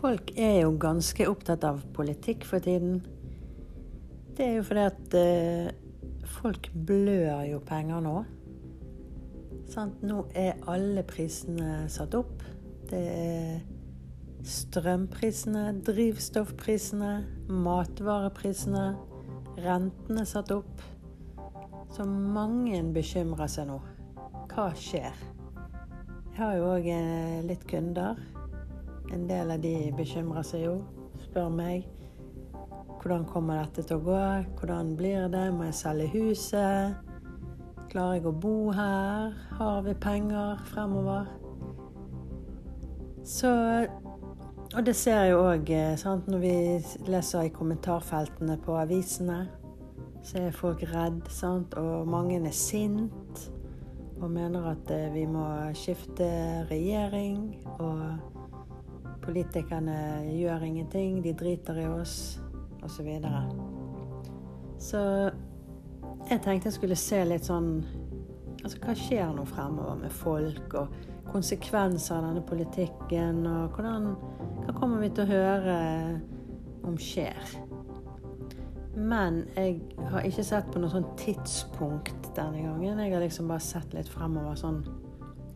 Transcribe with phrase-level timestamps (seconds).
[0.00, 3.02] Folk er jo ganske opptatt av politikk for tiden.
[4.32, 5.66] Det er jo fordi at eh,
[6.40, 8.14] folk blør jo penger nå.
[9.68, 10.00] Sant?
[10.00, 12.40] Nå er alle prisene satt opp.
[12.88, 13.60] Det er
[14.48, 17.12] strømprisene, drivstoffprisene,
[17.52, 18.88] matvareprisene.
[19.60, 20.80] Rentene satt opp.
[21.92, 23.82] Så mange bekymrer seg nå.
[24.48, 25.12] Hva skjer?
[26.30, 28.16] Jeg har jo òg eh, litt kunder.
[29.14, 30.76] En del av de bekymrer seg jo.
[31.28, 31.88] Spør meg
[33.00, 34.22] hvordan kommer dette til å gå?
[34.60, 35.46] Hvordan blir det?
[35.56, 36.98] Må jeg selge huset?
[37.88, 39.32] Klarer jeg å bo her?
[39.56, 41.30] Har vi penger fremover?
[43.24, 43.48] Så
[44.76, 45.72] Og det ser jeg jo òg
[46.30, 46.52] når vi
[47.10, 49.48] leser i kommentarfeltene på avisene.
[50.22, 51.74] Så er folk redd, sant?
[51.74, 53.50] og mange er sint
[54.20, 56.28] og mener at eh, vi må skifte
[56.68, 57.56] regjering.
[57.80, 58.39] Og
[59.22, 59.96] politikerne
[60.32, 62.40] gjør ingenting, de driter i oss,
[62.80, 62.96] osv.
[62.96, 63.42] Så, videre.
[64.78, 65.00] så
[66.30, 67.74] jeg tenkte jeg skulle se litt sånn
[68.60, 70.90] Altså, hva skjer nå fremover med folk, og
[71.30, 74.10] konsekvenser av denne politikken, og hvordan
[74.66, 75.76] Hva kommer vi til å høre
[76.84, 77.54] om skjer?
[79.00, 79.78] Men jeg
[80.10, 83.00] har ikke sett på noe sånn tidspunkt denne gangen.
[83.00, 84.82] Jeg har liksom bare sett litt fremover sånn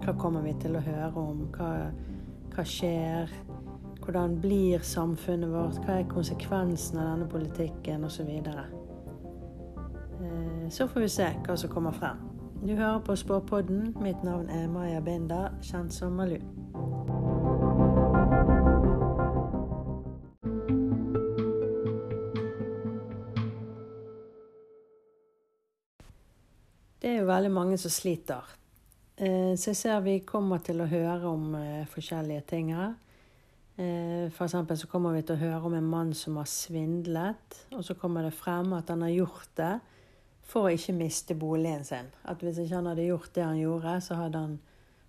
[0.04, 1.44] Hva kommer vi til å høre om?
[1.52, 1.90] Hva,
[2.54, 3.30] hva skjer?
[4.04, 5.78] Hvordan blir samfunnet vårt?
[5.86, 8.04] Hva er konsekvensen av denne politikken?
[8.04, 8.28] Osv.
[10.20, 10.26] Så,
[10.70, 12.20] så får vi se hva som kommer frem.
[12.60, 13.94] Du hører på Spåpodden.
[14.00, 16.36] Mitt navn er Maja Binda, kjent som Malu.
[27.00, 28.52] Det er jo veldig mange som sliter.
[29.16, 32.94] Eh, så jeg ser vi kommer til å høre om eh, forskjellige ting her.
[33.74, 37.82] For eksempel så kommer vi til å høre om en mann som har svindlet, og
[37.82, 39.72] så kommer det frem at han har gjort det
[40.44, 42.10] for å ikke miste boligen sin.
[42.28, 44.58] At hvis ikke han hadde gjort det han gjorde, så hadde han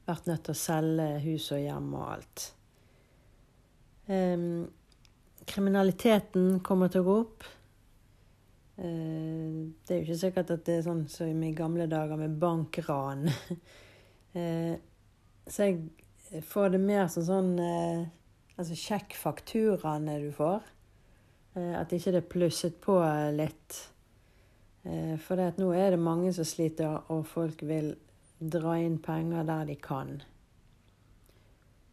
[0.05, 2.47] vært nødt til å selge hus og hjem og alt.
[4.05, 4.65] Um,
[5.49, 7.47] kriminaliteten kommer til å gå opp.
[8.77, 12.37] Uh, det er jo ikke sikkert at det er sånn som i gamle dager med
[12.41, 13.27] bankran.
[14.37, 14.73] uh,
[15.53, 17.51] så jeg får det mer som sånn
[18.55, 20.63] Altså sjekk fakturaene du får.
[21.55, 22.97] at ikke det er plusset på
[23.31, 23.77] litt.
[24.85, 27.93] Eh, for det at nå er det mange som sliter, og folk vil
[28.39, 30.19] dra inn penger der de kan.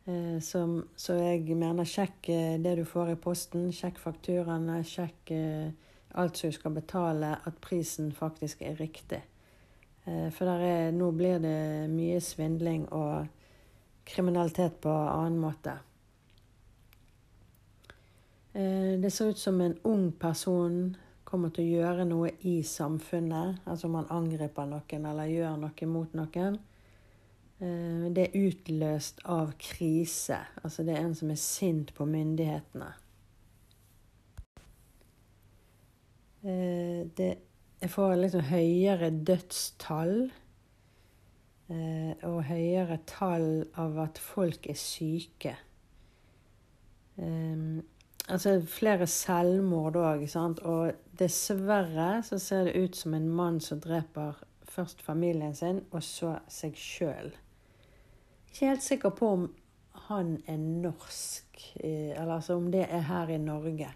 [0.04, 0.64] Eh, så,
[0.96, 5.32] så jeg mener sjekk eh, det du får i posten, sjekk fakturaene, sjekk
[6.12, 9.22] alt som du skal betale, at prisen faktisk er riktig.
[10.02, 13.28] For er, nå blir det mye svindling og
[14.04, 15.76] kriminalitet på annen måte.
[18.52, 20.92] Det ser ut som en ung person
[21.32, 26.16] kommer til å gjøre noe i samfunnet, altså man angriper noen eller gjør noe mot
[26.18, 26.58] noen,
[27.56, 30.42] eh, det er utløst av krise.
[30.60, 32.90] Altså det er en som er sint på myndighetene.
[36.44, 37.30] Eh, det,
[37.80, 40.16] jeg får liksom høyere dødstall.
[41.72, 45.56] Eh, og høyere tall av at folk er syke.
[48.30, 50.26] Altså flere selvmord òg,
[50.62, 54.38] og dessverre så ser det ut som en mann som dreper
[54.72, 57.32] først familien sin, og så seg sjøl.
[58.52, 59.48] Ikke helt sikker på om
[60.08, 63.90] han er norsk, eh, eller altså om det er her i Norge.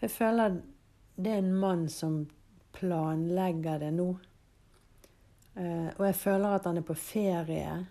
[0.00, 0.60] Jeg føler
[1.16, 2.24] det er en mann som
[2.72, 4.08] planlegger det nå.
[5.54, 7.86] Eh, og jeg føler at han er på ferie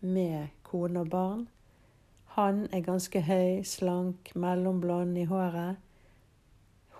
[0.00, 1.48] med kone og barn.
[2.34, 5.76] Han er ganske høy, slank, mellomblond i håret.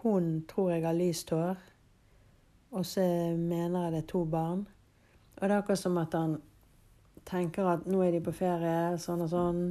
[0.05, 1.59] Hun tror jeg har lyst hår.
[2.75, 3.03] Og så
[3.35, 4.63] mener jeg det er to barn.
[5.35, 6.37] Og det er akkurat som at han
[7.27, 9.65] tenker at nå er de på ferie, sånn og sånn.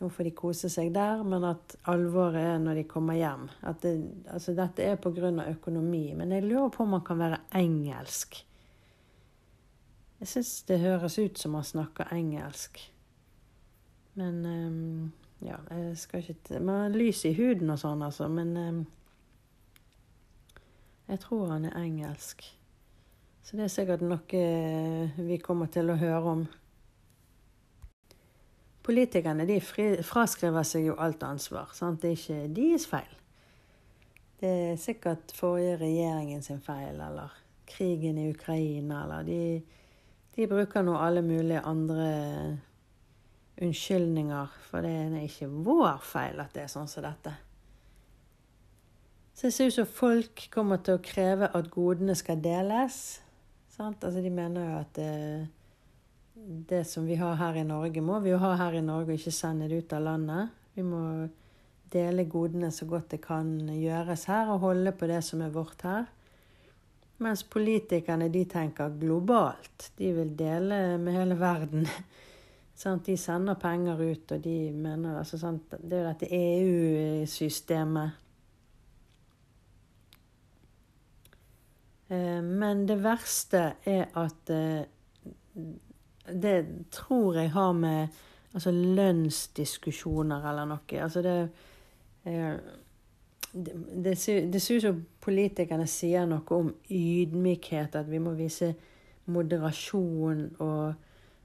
[0.00, 3.44] Nå får de kose seg der, men at alvoret er når de kommer hjem.
[3.82, 3.92] Det,
[4.32, 5.34] altså dette er pga.
[5.50, 6.14] økonomi.
[6.16, 8.40] Men jeg lurer på om han kan være engelsk.
[10.22, 12.80] Jeg syns det høres ut som han snakker engelsk.
[14.14, 15.12] Men um,
[15.42, 18.28] ja, jeg skal ikke Man har lys i huden og sånn, altså.
[18.28, 18.82] Men um,
[21.08, 22.44] jeg tror han er engelsk.
[23.42, 26.44] Så det er sikkert noe eh, vi kommer til å høre om.
[28.86, 31.74] Politikerne de fraskriver seg jo alt ansvar.
[31.74, 32.02] Sant?
[32.02, 33.18] Det er ikke deres feil.
[34.42, 37.34] Det er sikkert forrige regjeringen sin feil, eller
[37.66, 39.42] krigen i Ukraina, eller de,
[40.34, 42.08] de bruker nå alle mulige andre
[43.60, 47.34] unnskyldninger, for det er ikke vår feil at det er sånn som dette.
[49.34, 52.96] Så det ser ut som folk kommer til å kreve at godene skal deles.
[53.72, 54.04] Sant?
[54.04, 55.12] Altså, de mener jo at det,
[56.68, 59.20] det, som vi har her i Norge, må vi jo ha her i Norge og
[59.20, 60.52] ikke sende det ut av landet.
[60.76, 61.02] Vi må
[61.92, 65.84] dele godene så godt det kan gjøres her, og holde på det som er vårt
[65.88, 66.06] her.
[67.22, 69.92] Mens politikerne de tenker globalt.
[69.98, 71.86] De vil dele med hele verden.
[73.06, 78.10] De sender penger ut, og de mener altså, Det er jo dette EU-systemet
[82.12, 84.84] Eh, men det verste er at eh,
[86.42, 88.08] Det tror jeg har med
[88.54, 91.00] altså lønnsdiskusjoner eller noe.
[91.02, 91.36] Altså det
[92.24, 92.56] eh,
[93.52, 93.72] det,
[94.04, 98.70] det, det ser ut som politikerne sier noe om ydmykhet, at vi må vise
[99.28, 100.94] moderasjon, og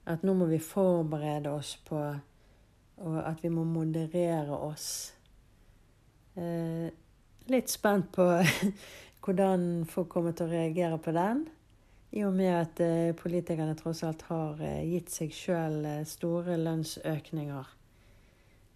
[0.08, 2.00] at nå må vi forberede oss på
[2.98, 5.14] Og at vi må moderere oss.
[6.34, 6.88] Eh,
[7.46, 8.24] litt spent på
[9.22, 11.44] hvordan folk kommer til å reagere på den.
[12.10, 16.56] I og med at eh, politikerne tross alt har eh, gitt seg sjøl eh, store
[16.58, 17.70] lønnsøkninger.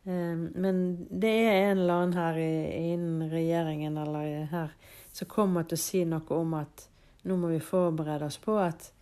[0.05, 4.75] Eh, men det er en eller annen her innen regjeringen eller her
[5.13, 6.87] som kommer til å si noe om at
[7.29, 8.93] nå må vi forberede oss på at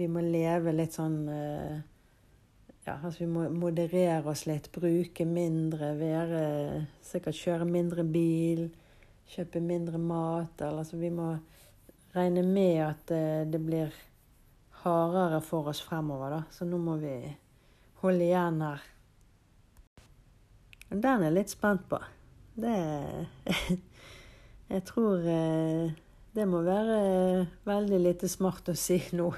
[0.00, 1.78] vi må leve litt sånn eh,
[2.86, 6.44] ja, altså Vi må moderere oss litt, bruke mindre, være
[7.04, 8.70] Sikkert kjøre mindre bil
[9.30, 10.60] kjøpe mindre mat.
[10.60, 11.32] Eller, altså vi må
[12.14, 13.94] regne med at eh, det blir
[14.82, 16.40] hardere for oss fremover, da.
[16.50, 17.14] Så nå må vi
[18.02, 18.86] holde igjen her.
[20.90, 22.00] Den er jeg litt spent på.
[22.60, 22.76] Det
[24.70, 25.94] Jeg tror eh,
[26.34, 26.98] det må være
[27.66, 29.30] veldig lite smart å si nå.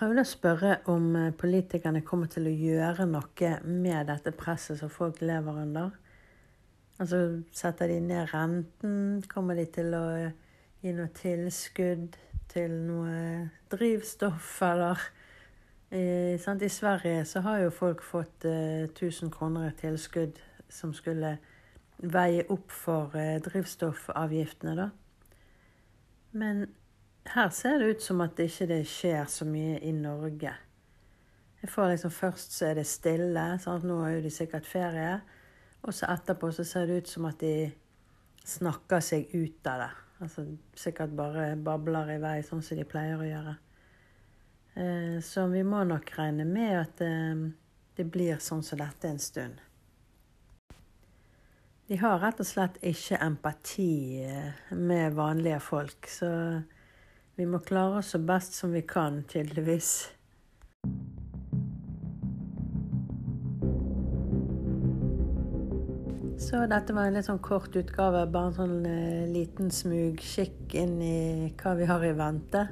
[0.00, 4.88] Prøvde å spørre om eh, politikerne kommer til å gjøre noe med dette presset som
[4.88, 5.90] folk lever under.
[6.96, 7.18] Altså
[7.52, 9.20] setter de ned renten?
[9.28, 10.04] Kommer de til å
[10.80, 12.16] gi noe tilskudd
[12.48, 15.04] til noe drivstoff, eller
[15.92, 20.40] eh, I Sverige så har jo folk fått uh, 1000 kroner i tilskudd
[20.72, 21.36] som skulle
[22.00, 24.88] veie opp for uh, drivstoffavgiftene, da.
[26.32, 26.70] Men
[27.34, 30.52] her ser det ut som at det ikke skjer så mye i Norge.
[31.60, 33.46] Jeg får liksom Først så er det stille.
[33.60, 33.84] Sant?
[33.84, 35.20] Nå er jo de sikkert ferie.
[35.82, 37.70] Og så etterpå så ser det ut som at de
[38.44, 39.90] snakker seg ut av det.
[40.20, 40.44] Altså
[40.76, 43.54] sikkert bare babler i vei, sånn som de pleier å gjøre.
[44.74, 47.46] Eh, så vi må nok regne med at eh,
[47.96, 49.62] det blir sånn som dette en stund.
[51.90, 56.28] De har rett og slett ikke empati eh, med vanlige folk, så
[57.40, 60.10] vi må klare oss så best som vi kan, tydeligvis.
[66.40, 68.26] Så dette var en litt sånn kort utgave.
[68.32, 71.20] Bare en sånn eh, liten smugkikk inn i
[71.62, 72.66] hva vi har i vente.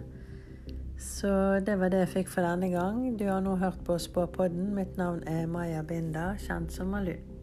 [0.98, 1.30] Så
[1.64, 3.04] det var det jeg fikk for denne gang.
[3.16, 4.72] Du har nå hørt på Spåpodden.
[4.76, 7.37] Mitt navn er Maja Binda, kjent som Malu.